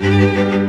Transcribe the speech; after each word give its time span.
Música 0.00 0.65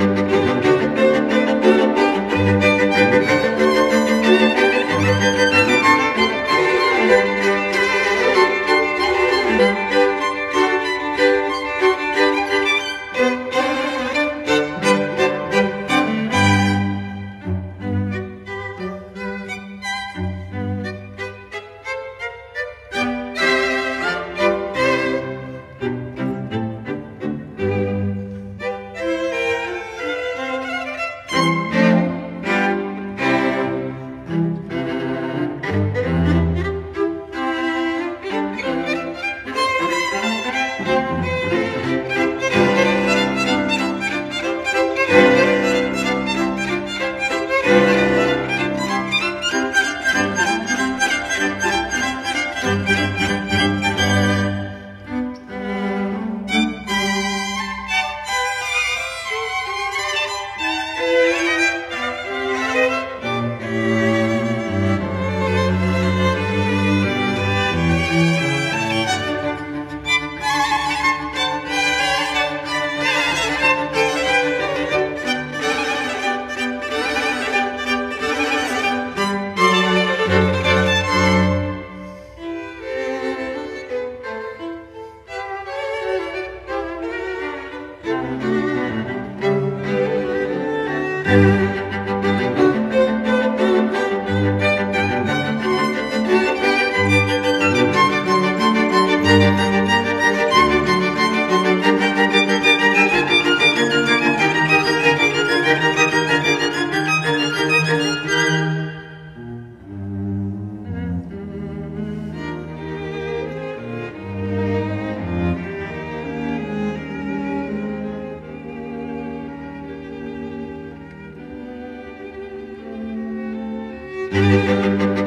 Música 124.31 125.26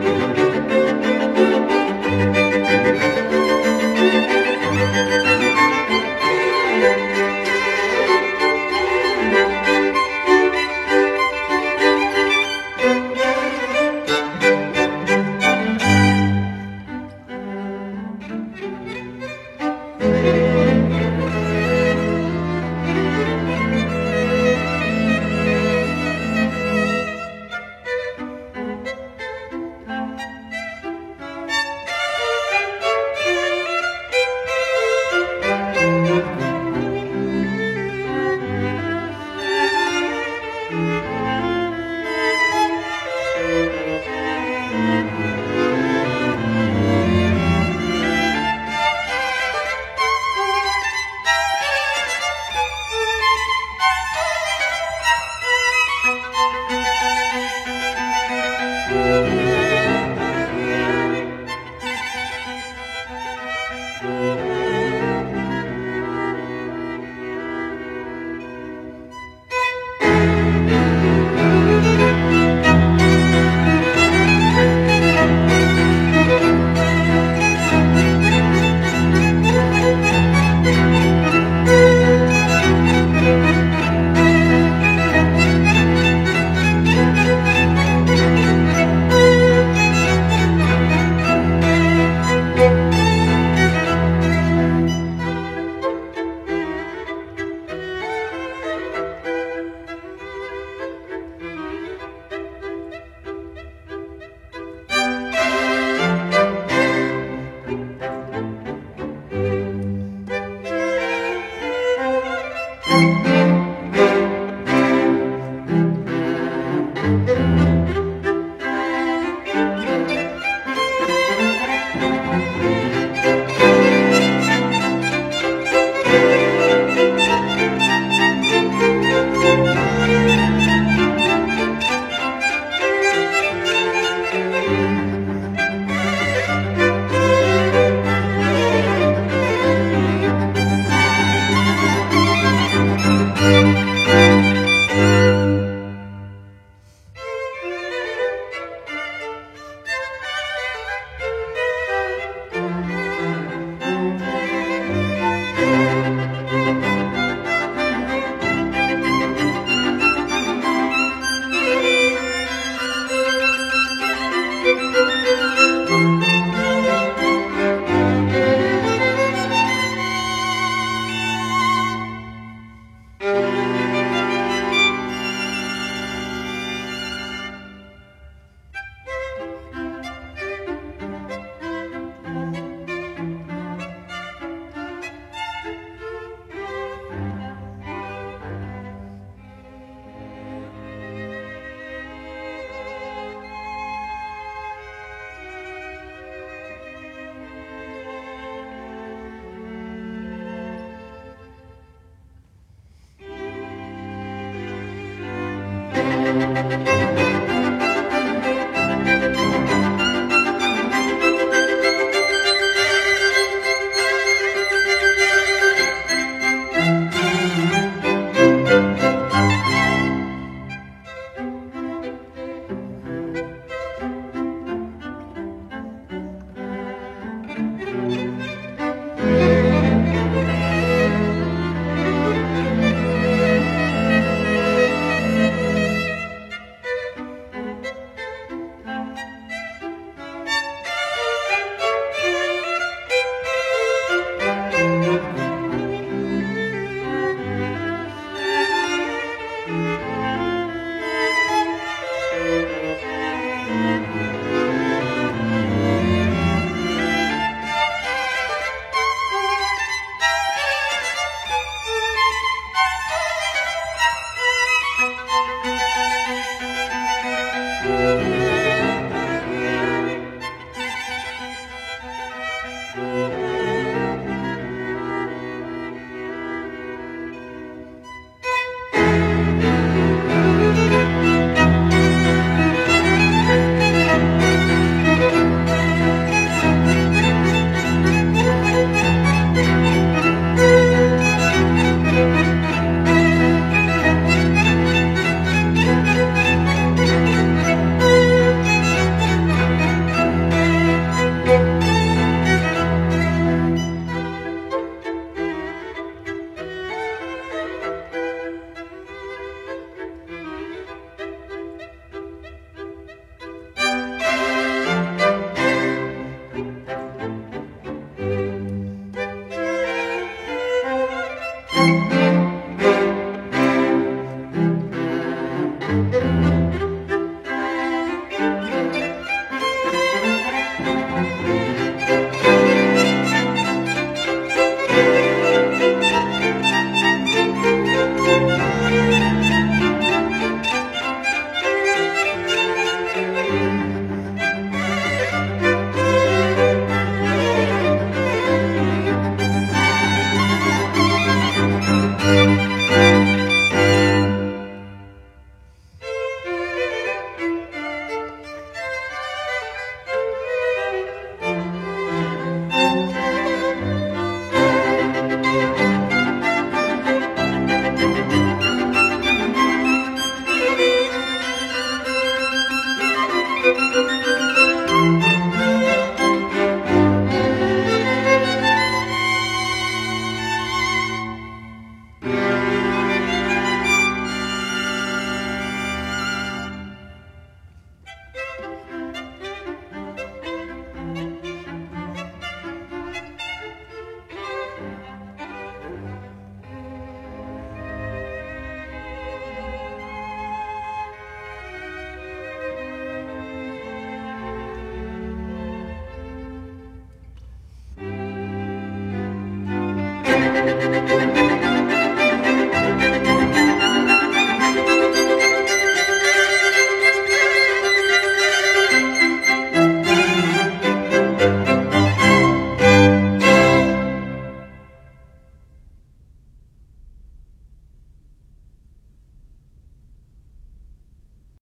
Música 206.32 207.39